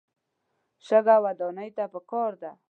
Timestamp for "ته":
1.75-1.83